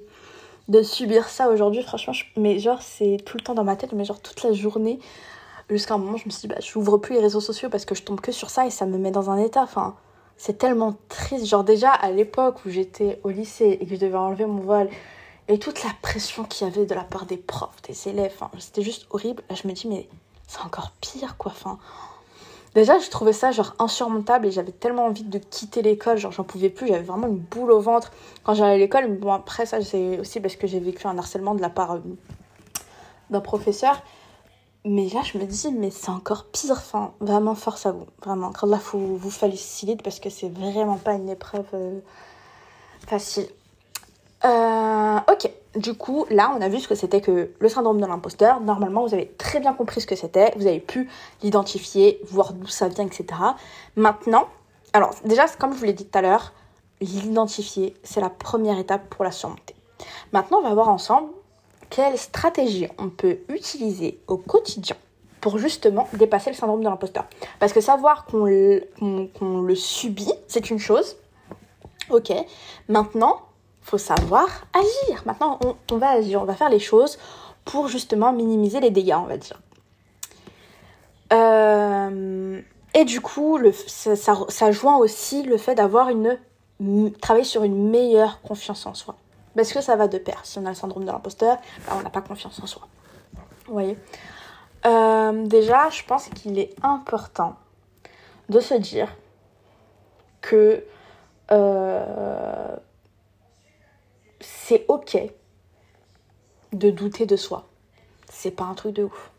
[0.67, 1.83] de subir ça aujourd'hui.
[1.83, 4.99] Franchement, mais genre, c'est tout le temps dans ma tête, mais genre toute la journée.
[5.69, 7.93] Jusqu'à un moment, je me suis dit, bah, j'ouvre plus les réseaux sociaux parce que
[7.93, 9.61] je tombe que sur ça et ça me met dans un état.
[9.61, 9.95] Enfin,
[10.37, 11.45] c'est tellement triste.
[11.45, 14.89] Genre, déjà, à l'époque où j'étais au lycée et que je devais enlever mon voile
[15.47, 18.83] et toute la pression qu'il y avait de la part des profs, des élèves, c'était
[18.83, 19.43] juste horrible.
[19.51, 20.07] Je me dis, mais
[20.49, 21.51] c'est encore pire, quoi.
[21.51, 21.77] Enfin,
[22.73, 26.43] déjà, je trouvais ça genre insurmontable et j'avais tellement envie de quitter l'école, genre j'en
[26.43, 28.11] pouvais plus, j'avais vraiment une boule au ventre
[28.43, 29.15] quand j'allais à l'école.
[29.19, 31.99] Bon, après, ça, c'est aussi parce que j'ai vécu un harcèlement de la part euh,
[33.29, 34.01] d'un professeur.
[34.85, 36.71] Mais là, je me dis, mais c'est encore pire.
[36.71, 38.07] Enfin, vraiment, force à vous.
[38.25, 38.51] Vraiment.
[38.51, 41.99] Quand là, faut vous féliciter parce que c'est vraiment pas une épreuve euh,
[43.05, 43.47] facile.
[44.45, 48.05] Euh, ok, du coup, là, on a vu ce que c'était que le syndrome de
[48.05, 48.61] l'imposteur.
[48.61, 50.53] Normalement, vous avez très bien compris ce que c'était.
[50.55, 51.09] Vous avez pu
[51.43, 53.25] l'identifier, voir d'où ça vient, etc.
[53.95, 54.47] Maintenant,
[54.93, 56.53] alors déjà, comme je vous l'ai dit tout à l'heure,
[57.01, 59.75] l'identifier, c'est la première étape pour la surmonter.
[60.31, 61.29] Maintenant, on va voir ensemble
[61.89, 64.95] quelle stratégie on peut utiliser au quotidien
[65.41, 67.25] pour justement dépasser le syndrome de l'imposteur.
[67.59, 71.17] Parce que savoir qu'on le subit, c'est une chose.
[72.09, 72.33] Ok.
[72.87, 73.41] Maintenant,
[73.89, 75.23] faut savoir agir.
[75.25, 75.59] Maintenant,
[75.91, 77.17] on, va agir, on va faire les choses
[77.65, 79.59] pour justement minimiser les dégâts, on va dire.
[81.33, 82.61] Euh,
[82.93, 86.37] et du coup, le, ça, ça, joint aussi le fait d'avoir une
[87.19, 89.15] travailler sur une meilleure confiance en soi.
[89.55, 90.39] Parce que ça va de pair?
[90.43, 92.87] Si on a le syndrome de l'imposteur, bah, on n'a pas confiance en soi.
[93.65, 93.97] Vous voyez?
[94.85, 97.55] Euh, Déjà, je pense qu'il est important
[98.47, 99.09] de se dire
[100.41, 100.83] que
[101.51, 102.75] euh,
[104.69, 105.17] c'est ok
[106.73, 107.65] de douter de soi.
[108.31, 109.31] C'est pas un truc de ouf.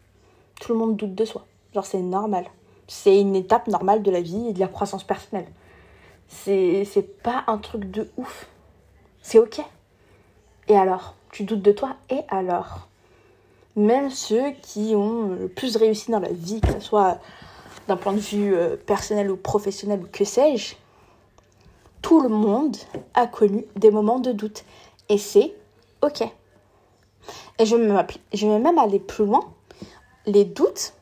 [0.61, 1.47] Tout le monde doute de soi.
[1.73, 2.47] Genre, c'est normal.
[2.89, 5.47] C'est une étape normale de la vie et de la croissance personnelle.
[6.27, 8.49] C'est pas un truc de ouf.
[9.23, 9.61] C'est ok.
[10.67, 11.15] Et alors?
[11.31, 11.95] Tu doutes de toi?
[12.09, 12.89] Et alors?
[13.77, 17.21] Même ceux qui ont le plus réussi dans la vie, que ce soit
[17.87, 20.75] d'un point de vue euh, personnel ou professionnel ou que sais-je,
[22.03, 22.77] tout le monde
[23.15, 24.65] a connu des moments de doute.
[25.11, 25.55] Et c'est
[26.01, 26.23] ok.
[27.59, 29.53] Et je vais, même, aller plus loin.
[30.25, 30.95] Les doutes,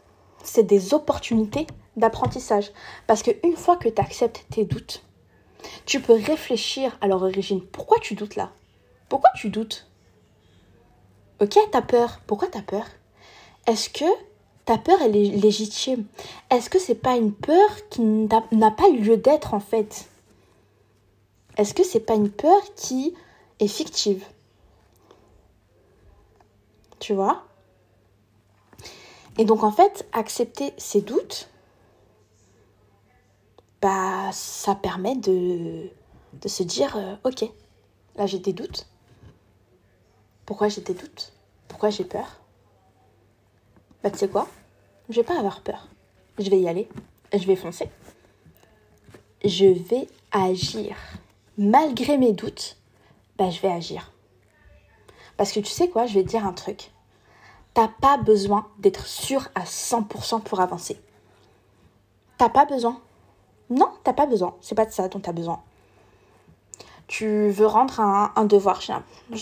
[0.42, 1.66] c'est des opportunités
[1.96, 2.72] d'apprentissage.
[3.06, 5.04] Parce qu'une fois que tu acceptes tes doutes,
[5.86, 7.60] tu peux réfléchir à leur origine.
[7.60, 8.50] Pourquoi tu doutes là?
[9.08, 9.86] Pourquoi tu doutes?
[11.40, 12.20] Ok, t'as peur.
[12.26, 12.84] Pourquoi t'as peur?
[13.66, 14.06] Est-ce que
[14.64, 16.06] ta peur est légitime?
[16.50, 20.08] Est-ce que c'est pas une peur qui n'a pas lieu d'être en fait?
[21.58, 23.14] Est-ce que c'est pas une peur qui
[23.66, 24.24] fictive
[27.00, 27.44] Tu vois?
[29.38, 31.48] Et donc en fait, accepter ses doutes,
[33.80, 35.90] bah ça permet de,
[36.40, 37.48] de se dire euh, ok,
[38.16, 38.86] là j'ai des doutes.
[40.44, 41.32] Pourquoi j'ai des doutes?
[41.68, 42.40] Pourquoi j'ai peur?
[44.02, 44.48] Bah tu sais quoi?
[45.08, 45.88] Je vais pas avoir peur.
[46.38, 46.88] Je vais y aller.
[47.32, 47.90] Je vais foncer.
[49.44, 50.96] Je vais agir.
[51.56, 52.77] Malgré mes doutes,
[53.38, 54.12] bah je vais agir.
[55.36, 56.90] Parce que tu sais quoi, je vais te dire un truc.
[57.72, 61.00] T'as pas besoin d'être sûr à 100% pour avancer.
[62.36, 63.00] T'as pas besoin.
[63.70, 64.56] Non, t'as pas besoin.
[64.60, 65.62] C'est pas de ça dont t'as besoin.
[67.06, 68.92] Tu veux rendre un, devoir, j'ai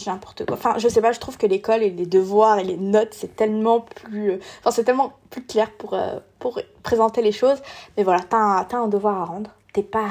[0.06, 0.54] n'importe quoi.
[0.54, 3.34] Enfin, je sais pas, je trouve que l'école et les devoirs et les notes, c'est
[3.34, 4.32] tellement plus.
[4.32, 7.60] Euh, enfin, c'est tellement plus clair pour, euh, pour présenter les choses.
[7.96, 9.50] Mais voilà, t'as un, un devoir à rendre.
[9.72, 10.10] T'es pas.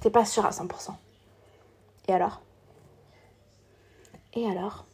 [0.00, 0.92] T'es pas sûr à 100%.
[2.08, 2.40] Et alors?
[4.34, 4.84] Et alors?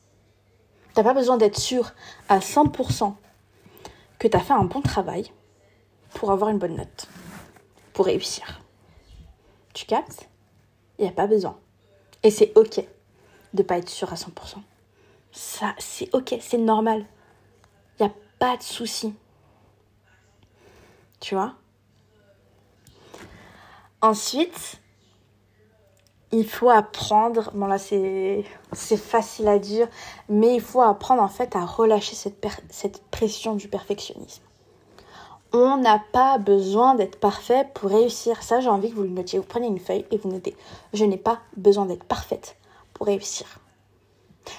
[0.95, 1.93] T'as pas besoin d'être sûr
[2.29, 3.15] à 100%
[4.19, 5.33] que t'as fait un bon travail
[6.15, 7.09] pour avoir une bonne note
[7.93, 8.61] pour réussir.
[9.73, 10.29] Tu captes?
[10.99, 11.59] Il n'y a pas besoin.
[12.23, 12.85] Et c'est ok
[13.55, 14.31] de pas être sûr à 100%.
[15.33, 17.07] Ça, c'est ok, c'est normal.
[17.99, 19.15] Il n'y a pas de souci.
[21.21, 21.55] Tu vois?
[24.03, 24.80] Ensuite,
[26.33, 29.89] il faut apprendre, bon là c'est, facile à dire,
[30.29, 34.43] mais il faut apprendre en fait à relâcher cette, cette pression du perfectionnisme.
[35.53, 38.41] On n'a pas besoin d'être parfait pour réussir.
[38.41, 39.41] Ça, j'ai envie que vous le notiez.
[39.41, 40.57] Vous prenez une feuille et vous notez.
[40.93, 42.57] Je n'ai pas besoin d'être parfaite
[42.95, 43.47] pour réussir.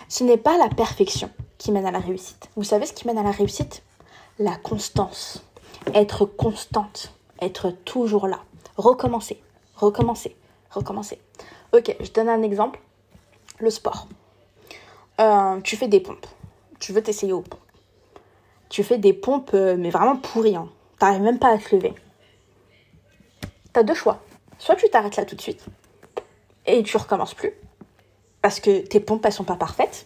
[0.10, 2.50] Ce n'est pas la perfection qui mène à la réussite.
[2.58, 3.84] Vous savez ce qui mène à la réussite?
[4.38, 5.42] La constance.
[5.94, 7.14] Être constante.
[7.42, 8.40] Être toujours là.
[8.76, 9.42] Recommencer.
[9.78, 10.36] Recommencer.
[10.72, 11.22] Recommencer.
[11.74, 12.80] Ok, je donne un exemple.
[13.60, 14.08] Le sport.
[15.20, 16.26] Euh, tu fais des pompes.
[16.80, 17.60] Tu veux t'essayer aux pompes.
[18.70, 20.56] Tu fais des pompes, euh, mais vraiment pourries.
[20.56, 20.70] Hein
[21.02, 21.96] t'arrives même pas à te lever.
[23.74, 24.22] T'as deux choix.
[24.60, 25.66] Soit tu t'arrêtes là tout de suite
[26.68, 27.54] et tu recommences plus
[28.44, 30.06] parce que tes pompes elles sont pas parfaites.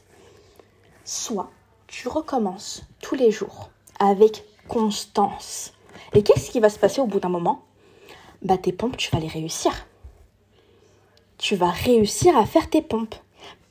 [1.04, 1.50] Soit
[1.88, 5.74] tu recommences tous les jours avec constance.
[6.14, 7.66] Et qu'est-ce qui va se passer au bout d'un moment?
[8.42, 9.74] Bah tes pompes, tu vas les réussir.
[11.38, 13.16] Tu vas réussir à faire tes pompes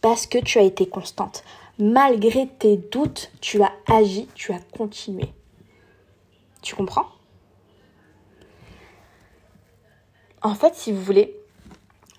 [0.00, 1.44] parce que tu as été constante.
[1.78, 5.32] Malgré tes doutes, tu as agi, tu as continué.
[6.62, 7.06] Tu comprends?
[10.42, 11.36] En fait, si vous voulez,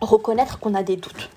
[0.02, 1.30] reconnaître qu'on a des doutes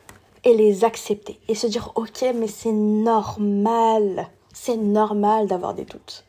[0.45, 6.25] et les accepter et se dire ok mais c'est normal, c'est normal d'avoir des doutes.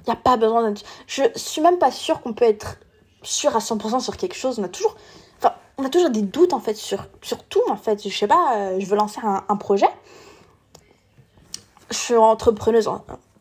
[0.00, 0.80] Il n'y a pas besoin de...
[1.06, 2.78] Je suis même pas sûre qu'on peut être
[3.22, 4.58] sûr à 100% sur quelque chose.
[4.58, 4.96] On toujours...
[5.80, 7.08] On a toujours des doutes en fait sur,
[7.48, 8.06] tout en fait.
[8.06, 9.88] Je sais pas, euh, je veux lancer un, projet.
[11.90, 12.90] Je suis entrepreneuse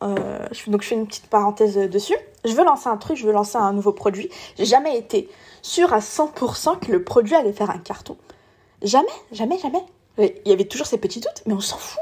[0.01, 2.15] euh, donc je fais une petite parenthèse dessus.
[2.45, 4.29] Je veux lancer un truc, je veux lancer un nouveau produit.
[4.57, 5.29] J'ai jamais été
[5.61, 8.15] sûre à 100% que le produit allait faire un carton.
[8.81, 9.83] Jamais, jamais, jamais.
[10.17, 12.01] Il y avait toujours ces petits doutes, mais on s'en fout.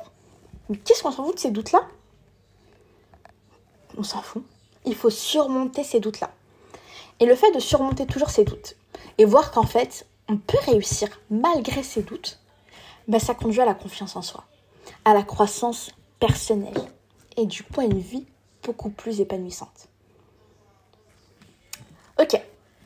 [0.69, 1.81] Mais qu'est-ce qu'on s'en fout de ces doutes-là?
[3.97, 4.43] On s'en fout.
[4.85, 6.29] Il faut surmonter ces doutes-là.
[7.19, 8.75] Et le fait de surmonter toujours ces doutes
[9.17, 12.39] et voir qu'en fait, on peut réussir malgré ces doutes,
[13.07, 14.43] ben ça conduit à la confiance en soi,
[15.05, 16.81] à la croissance personnelle
[17.37, 18.25] et du coup à une vie
[18.63, 19.87] beaucoup plus épanouissante.
[22.19, 22.41] Ok,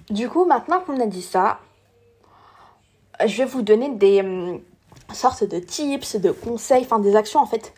[0.10, 1.60] du coup maintenant qu'on a dit ça,
[3.26, 4.62] je vais vous donner des hum,
[5.14, 7.74] sortes de tips, de conseils, enfin des actions en fait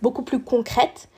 [0.00, 1.08] beaucoup plus concrètes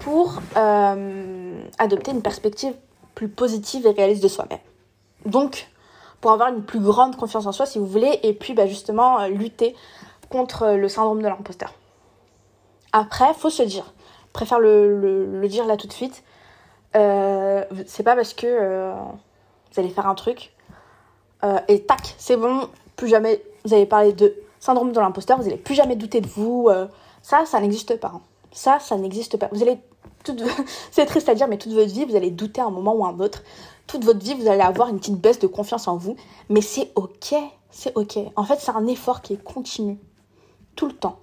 [0.00, 2.74] pour euh, adopter une perspective
[3.14, 4.58] plus positive et réaliste de soi-même.
[5.24, 5.68] Donc,
[6.20, 9.20] pour avoir une plus grande confiance en soi, si vous voulez, et puis bah, justement
[9.20, 9.74] euh, lutter
[10.30, 11.72] contre le syndrome de l'imposteur.
[12.92, 13.92] Après, faut se dire,
[14.32, 16.22] préfère le, dire là tout de suite.
[16.96, 18.92] Euh, c'est pas parce que euh,
[19.72, 20.52] vous allez faire un truc
[21.44, 25.44] euh, et tac, c'est bon, plus jamais vous allez parler de syndrome de l'imposteur, vous
[25.44, 26.68] n'allez plus jamais douter de vous.
[26.68, 26.86] euh,
[27.22, 28.12] ça, ça n'existe pas.
[28.14, 28.20] hein.
[28.50, 29.48] Ça, ça n'existe pas.
[29.52, 29.78] Vous allez,
[30.24, 30.42] toute...
[30.90, 33.04] c'est triste à dire, mais toute votre vie, vous allez douter à un moment ou
[33.04, 33.42] à un autre.
[33.88, 36.14] Toute votre vie, vous allez avoir une petite baisse de confiance en vous.
[36.50, 37.34] Mais c'est ok,
[37.70, 38.18] c'est ok.
[38.36, 39.98] En fait, c'est un effort qui est continu,
[40.76, 41.18] tout le temps,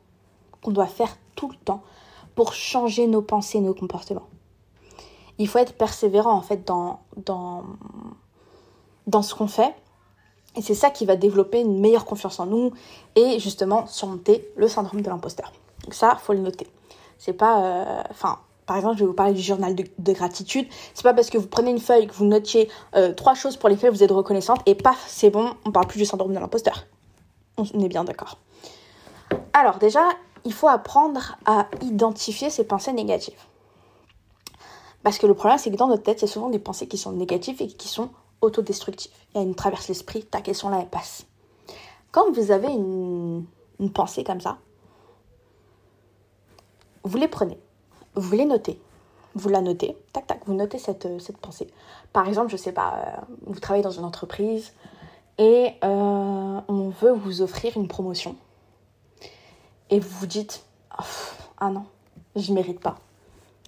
[0.62, 1.84] qu'on doit faire tout le temps
[2.34, 4.28] pour changer nos pensées, nos comportements.
[5.38, 7.00] Il faut être persévérant, en fait, dans,
[9.22, 9.74] ce qu'on fait.
[10.56, 12.72] Et c'est ça qui va développer une meilleure confiance en nous
[13.16, 15.52] et justement surmonter le syndrome de l'imposteur.
[15.84, 16.68] Donc ça, faut le noter.
[17.20, 20.68] C'est pas, euh, enfin, par exemple, je vais vous parler du journal de, de gratitude.
[20.94, 23.70] C'est pas parce que vous prenez une feuille que vous notiez euh, trois choses pour
[23.70, 26.86] lesquelles vous êtes reconnaissante et paf, c'est bon, on parle plus du syndrome de l'imposteur.
[27.58, 28.40] On est bien d'accord.
[29.54, 30.02] Alors déjà,
[30.44, 33.40] il faut apprendre à identifier ses pensées négatives.
[35.04, 36.88] Parce que le problème, c'est que dans notre tête, il y a souvent des pensées
[36.88, 38.10] qui sont négatives et qui sont
[38.42, 39.12] autodestructives.
[39.34, 41.28] Il y a une traverse l'esprit, tac, elles sont là, elles passent.
[42.12, 43.46] Quand vous avez une
[43.94, 44.58] pensée comme ça,
[47.04, 47.60] vous les prenez,
[48.16, 48.80] vous les notez,
[49.36, 51.68] vous la notez, tac, tac, vous notez cette, euh, pensée.
[52.14, 54.74] Par exemple, je sais pas, euh, vous travaillez dans une entreprise
[55.38, 58.36] et euh, on veut vous offrir une promotion.
[59.90, 61.04] Et vous vous dites, ah,
[61.60, 61.86] ah non,
[62.36, 62.98] je mérite pas.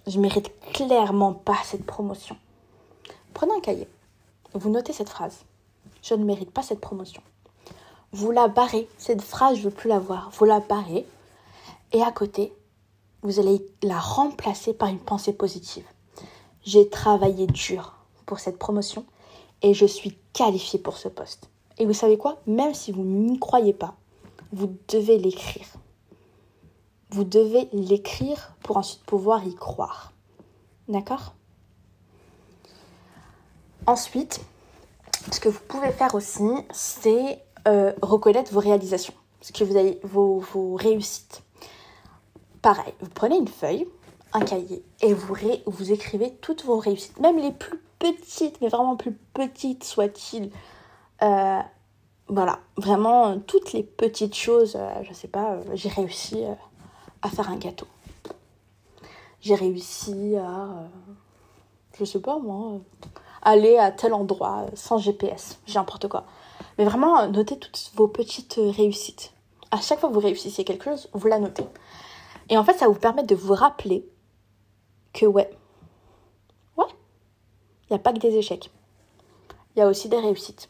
[0.08, 2.38] Je mérite clairement pas cette promotion.
[3.34, 3.88] Prenez un cahier,
[4.54, 5.44] vous notez cette phrase.
[6.02, 7.22] Je ne mérite pas cette promotion.
[8.14, 8.88] Vous la barrez.
[8.98, 10.30] Cette phrase, je ne veux plus la voir.
[10.32, 11.06] Vous la barrez.
[11.92, 12.54] Et à côté,
[13.22, 15.86] vous allez la remplacer par une pensée positive.
[16.64, 19.06] J'ai travaillé dur pour cette promotion
[19.62, 21.50] et je suis qualifiée pour ce poste.
[21.78, 22.42] Et vous savez quoi?
[22.48, 23.96] Même si vous n'y croyez pas,
[24.52, 25.68] vous devez l'écrire.
[27.10, 30.12] Vous devez l'écrire pour ensuite pouvoir y croire.
[30.88, 31.34] D'accord?
[33.86, 34.42] Ensuite,
[35.32, 39.14] ce que vous pouvez faire aussi, c'est euh, reconnaître vos réalisations,
[40.04, 41.44] vos réussites.
[42.62, 43.88] Pareil, vous prenez une feuille,
[44.34, 49.13] un cahier, et vous, écrivez toutes vos réussites, même les plus petites, mais vraiment plus
[49.34, 50.52] petites soient-ils.
[51.22, 51.60] Euh,
[52.30, 54.76] voilà, vraiment euh, toutes les petites choses.
[54.76, 56.43] euh, je sais pas, euh, j'ai réussi
[57.22, 57.88] à faire un gâteau.
[59.39, 60.67] J'ai réussi à,
[61.98, 62.80] je sais pas moi,
[63.41, 66.26] aller à tel endroit sans GPS, j'ai n'importe quoi.
[66.78, 69.32] Mais vraiment, notez toutes vos petites réussites.
[69.72, 71.65] À chaque fois que vous réussissez quelque chose, vous la notez.
[72.50, 74.08] Et en fait, ça vous permet de vous rappeler
[75.14, 75.50] que ouais,
[76.78, 76.86] ouais,
[77.84, 78.72] il n'y a pas que des échecs.
[79.76, 80.70] Il y a aussi des réussites.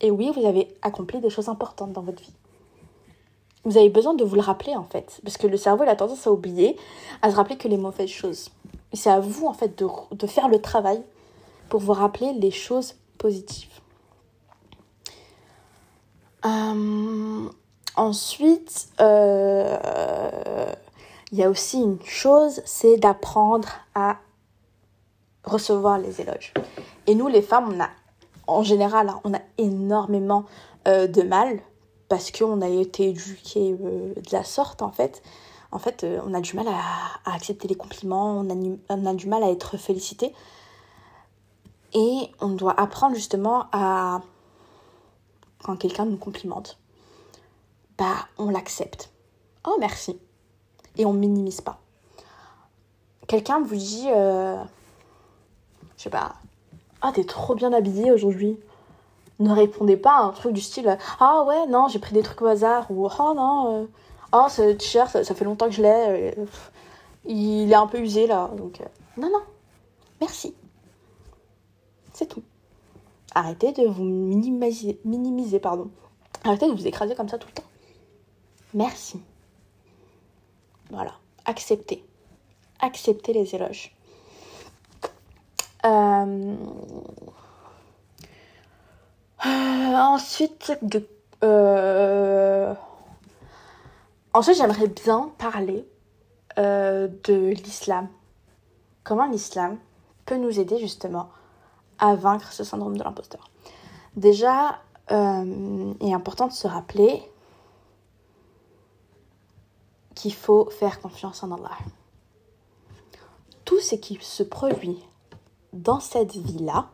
[0.00, 2.34] Et oui, vous avez accompli des choses importantes dans votre vie.
[3.64, 5.20] Vous avez besoin de vous le rappeler en fait.
[5.22, 6.76] Parce que le cerveau il a tendance à oublier,
[7.22, 8.50] à se rappeler que les mauvaises choses.
[8.92, 11.02] Et c'est à vous en fait de, de faire le travail
[11.68, 13.80] pour vous rappeler les choses positives.
[16.44, 17.48] Euh,
[17.96, 20.72] ensuite, euh,
[21.32, 24.18] il y a aussi une chose, c'est d'apprendre à
[25.44, 26.52] recevoir les éloges.
[27.06, 27.88] Et nous, les femmes, on a,
[28.46, 30.44] en général, hein, on a énormément
[30.86, 31.60] euh, de mal
[32.08, 35.22] parce qu'on a été éduqués euh, de la sorte, en fait.
[35.70, 39.14] En fait, euh, on a du mal à, accepter les compliments, on a, on a
[39.14, 40.34] du mal à être félicité.
[41.94, 44.20] Et on doit apprendre justement à,
[45.62, 46.78] quand quelqu'un nous complimente,
[48.38, 49.10] on l'accepte.
[49.66, 50.18] Oh, merci.
[50.96, 51.78] Et on minimise pas.
[53.26, 54.62] Quelqu'un vous dit, euh,
[55.96, 56.34] je sais pas,
[57.00, 58.58] ah, t'es trop bien habillée aujourd'hui.
[59.38, 62.42] Ne répondez pas à un truc du style, ah ouais, non, j'ai pris des trucs
[62.42, 63.86] au hasard, ou oh non, euh,
[64.32, 66.44] oh, ce t-shirt, ça, fait longtemps que je l'ai, euh,
[67.24, 68.50] il est un peu usé là.
[68.56, 68.84] Donc, euh,
[69.16, 69.42] non, non,
[70.20, 70.54] merci.
[72.12, 72.42] C'est tout.
[73.34, 75.90] Arrêtez de vous minimiser, minimiser, pardon.
[76.44, 77.68] Arrêtez de vous écraser comme ça tout le temps.
[78.74, 79.20] Merci.
[80.90, 81.12] Voilà.
[81.44, 82.04] Acceptez.
[82.80, 83.94] Acceptez les éloges.
[85.84, 86.56] Euh,
[89.44, 90.72] ensuite,
[91.42, 92.74] euh,
[94.32, 95.86] ensuite j'aimerais bien parler
[96.58, 98.08] euh, de l'islam.
[99.04, 99.78] Comment l'islam
[100.24, 101.30] peut nous aider justement
[101.98, 103.50] à vaincre ce syndrome de l'imposteur?
[104.16, 104.78] Déjà,
[105.10, 107.22] il est important de se rappeler
[110.14, 111.76] qu'il faut faire confiance en Allah.
[113.64, 114.98] Tout ce qui se produit
[115.72, 116.90] dans cette vie-là,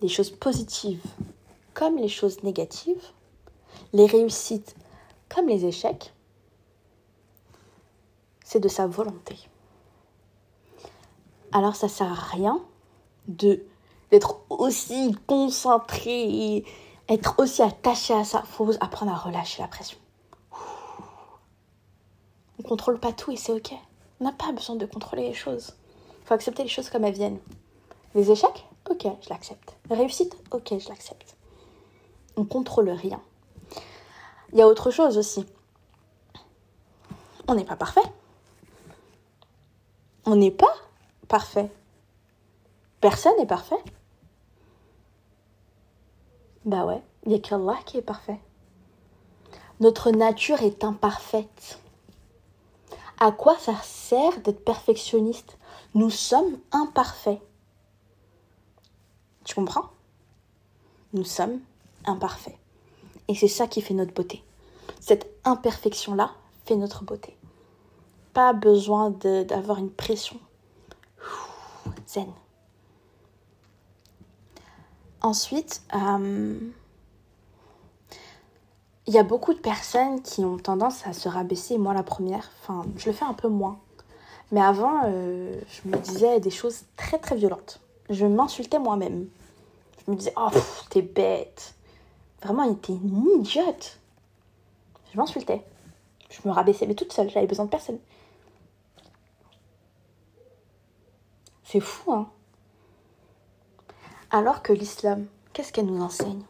[0.00, 1.04] les choses positives
[1.72, 3.02] comme les choses négatives,
[3.92, 4.76] les réussites
[5.28, 6.12] comme les échecs,
[8.44, 9.36] c'est de sa volonté.
[11.50, 12.60] Alors ça sert à rien
[13.26, 13.64] de
[14.10, 16.64] d'être aussi concentré
[17.08, 18.42] être aussi attaché à ça.
[18.42, 19.98] Faut apprendre à relâcher la pression.
[22.58, 23.72] On contrôle pas tout et c'est ok.
[24.20, 25.74] On n'a pas besoin de contrôler les choses.
[26.22, 27.40] Il faut accepter les choses comme elles viennent.
[28.14, 29.76] Les échecs Ok, je l'accepte.
[29.90, 31.36] Réussite Ok, je l'accepte.
[32.36, 33.20] On contrôle rien.
[34.52, 35.44] Il y a autre chose aussi.
[37.48, 38.02] On n'est pas parfait.
[40.26, 40.74] On n'est pas
[41.28, 41.70] parfait.
[43.00, 43.82] Personne n'est parfait.
[46.64, 48.40] Bah ouais, il n'y a qu'Allah qui est parfait.
[49.80, 51.78] Notre nature est imparfaite.
[53.18, 55.58] À quoi ça sert d'être perfectionniste?
[55.94, 57.40] Nous sommes imparfaits.
[59.44, 59.90] Tu comprends?
[61.12, 61.60] Nous sommes
[62.06, 62.58] imparfaits.
[63.28, 64.42] Et c'est ça qui fait notre beauté.
[65.00, 66.32] Cette imperfection-là
[66.64, 67.36] fait notre beauté.
[68.32, 70.38] Pas besoin d'avoir une pression.
[72.08, 72.32] Zen.
[75.22, 76.58] Ensuite, euh,
[79.06, 82.50] il y a beaucoup de personnes qui ont tendance à se rabaisser, moi la première.
[82.62, 83.78] Enfin, je le fais un peu moins.
[84.52, 87.80] Mais avant, euh, je me disais des choses très très violentes.
[88.10, 89.26] Je m'insultais moi-même.
[90.06, 90.50] Je me disais, oh,
[90.90, 91.74] t'es bête.
[92.42, 93.98] Vraiment, t'es une idiote.
[95.12, 95.62] Je m'insultais.
[96.30, 97.98] Je me rabaissais, mais toute seule, j'avais besoin de personne.
[101.64, 102.28] C'est fou, hein
[104.34, 106.42] alors que l'islam, qu'est-ce qu'elle nous enseigne?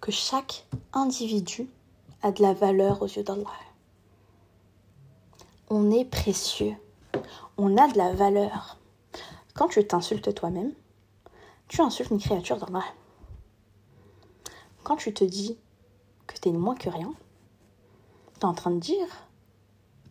[0.00, 1.68] Que chaque individu
[2.22, 3.44] a de la valeur aux yeux d'Allah.
[5.68, 6.74] On est précieux.
[7.58, 8.78] On a de la valeur.
[9.54, 10.72] Quand tu t'insultes toi-même,
[11.68, 12.84] tu insultes une créature d'Allah.
[14.84, 15.58] Quand tu te dis
[16.26, 17.12] que tu es moins que rien,
[18.34, 19.06] tu es en train de dire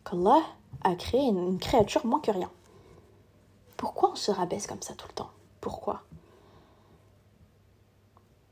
[0.05, 0.43] qu'Allah
[0.83, 2.51] a créé une créature moins que rien.
[3.75, 5.31] Pourquoi on se rabaisse comme ça tout le temps?
[5.61, 6.03] Pourquoi?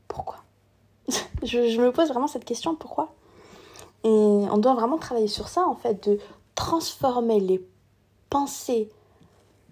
[0.08, 0.42] Pourquoi?
[1.42, 3.14] Je, me pose vraiment cette question, pourquoi?
[4.04, 6.18] Et on doit vraiment travailler sur ça, en fait, de
[6.54, 7.64] transformer les
[8.30, 8.90] pensées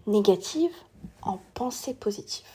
[0.07, 0.75] négatives
[1.23, 2.47] en pensées positives.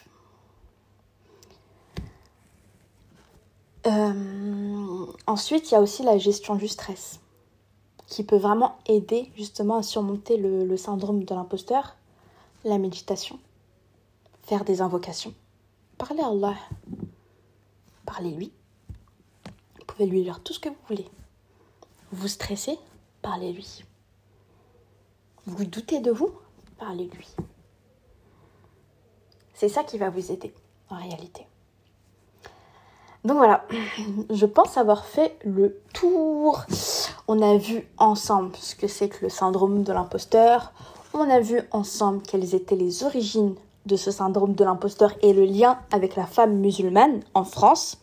[3.87, 7.19] Euh, ensuite, il y a aussi la gestion du stress,
[8.07, 11.95] qui peut vraiment aider justement à surmonter le syndrome de l'imposteur,
[12.63, 13.39] la méditation
[14.43, 15.33] faire des invocations.
[15.97, 16.55] Parlez à Allah.
[18.05, 18.47] Parlez-lui.
[18.47, 18.60] Vous
[19.91, 21.07] pouvez lui dire tout ce que vous voulez.
[22.11, 22.77] Vous stressez
[23.21, 23.83] Parlez-lui.
[25.45, 26.31] Vous doutez de vous
[26.77, 27.27] Parlez-lui.
[29.53, 30.53] C'est ça qui va vous aider
[30.89, 31.45] en réalité.
[33.23, 33.67] Donc voilà,
[34.31, 36.63] je pense avoir fait le tour.
[37.27, 40.73] On a vu ensemble ce que c'est que le syndrome de l'imposteur.
[41.13, 45.45] On a vu ensemble quelles étaient les origines de ce syndrome de l'imposteur et le
[45.45, 47.99] lien avec la femme musulmane en France.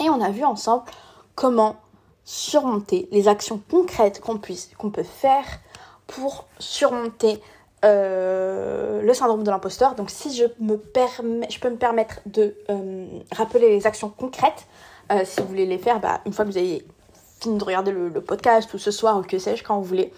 [0.00, 0.84] Et on a vu ensemble
[1.34, 1.76] comment
[2.24, 5.44] surmonter les actions concrètes qu'on peut faire
[6.06, 7.40] pour surmonter
[7.84, 9.94] euh, le syndrome de l'imposteur.
[9.94, 14.66] Donc si je me permets, je peux me permettre de euh, rappeler les actions concrètes,
[15.12, 16.84] euh, si vous voulez les faire, bah, une fois que vous avez
[17.40, 20.12] fini de regarder le, le podcast ou ce soir ou que sais-je quand vous voulez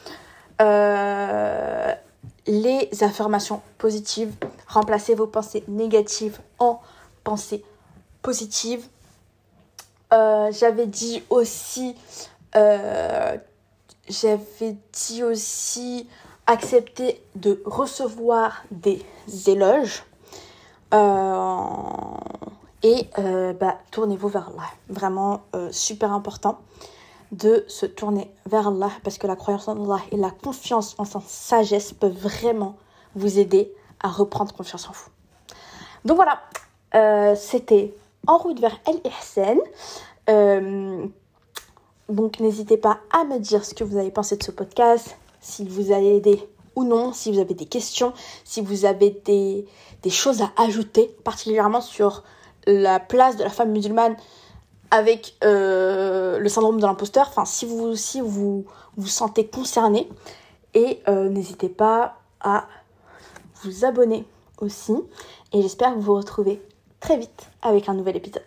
[2.47, 4.33] les affirmations positives.
[4.67, 6.81] Remplacez vos pensées négatives en
[7.25, 7.65] pensées
[8.23, 8.87] positives.
[10.13, 11.95] Euh, j'avais dit aussi,
[12.57, 13.37] euh,
[14.09, 16.09] j'avais dit aussi
[16.47, 19.05] accepter de recevoir des
[19.47, 20.05] éloges.
[20.93, 21.77] Euh,
[22.83, 23.09] et
[23.61, 24.63] bah, tournez-vous vers là.
[24.89, 26.59] Vraiment super important
[27.31, 31.05] de se tourner vers Allah parce que la croyance en Allah et la confiance en
[31.05, 32.77] sa sagesse peuvent vraiment
[33.15, 35.11] vous aider à reprendre confiance en vous.
[36.07, 37.95] Donc voilà, c'était
[38.27, 39.59] En route vers El.
[40.29, 41.07] Euh,
[42.09, 45.69] donc n'hésitez pas à me dire ce que vous avez pensé de ce podcast, s'il
[45.69, 48.13] vous a aidé ou non, si vous avez des questions,
[48.45, 49.67] si vous avez des,
[50.03, 52.23] des choses à ajouter, particulièrement sur
[52.67, 54.17] la place de la femme musulmane
[54.91, 58.65] avec euh, le syndrome de l'imposteur, enfin si vous aussi vous
[58.97, 60.09] vous sentez concerné.
[60.75, 62.67] Et euh, n'hésitez pas à
[63.63, 64.25] vous abonner
[64.59, 64.95] aussi.
[65.53, 66.63] Et j'espère vous retrouver
[67.01, 68.45] très vite avec un nouvel épisode.